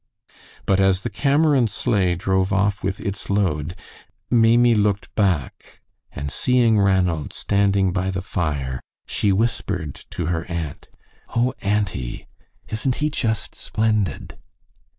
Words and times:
But 0.65 0.79
as 0.79 1.01
the 1.01 1.11
Cameron 1.11 1.67
sleigh 1.67 2.15
drove 2.15 2.51
off 2.51 2.83
with 2.83 2.99
its 2.99 3.29
load, 3.29 3.75
Maimie 4.31 4.73
looked 4.73 5.13
back, 5.13 5.79
and 6.11 6.31
seeing 6.31 6.79
Ranald 6.79 7.33
standing 7.33 7.91
by 7.93 8.09
the 8.09 8.23
fire, 8.23 8.81
she 9.05 9.31
whispered 9.31 9.93
to 10.09 10.25
her 10.25 10.43
aunt: 10.45 10.87
"Oh, 11.35 11.53
auntie! 11.61 12.25
Isn't 12.69 12.95
he 12.95 13.11
just 13.11 13.53
splendid?" 13.53 14.39